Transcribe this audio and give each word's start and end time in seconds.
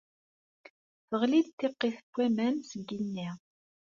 Teɣli-d 1.07 1.47
tiqit 1.59 1.97
n 2.05 2.09
waman 2.13 2.55
seg 2.69 2.85
igenni. 2.95 3.29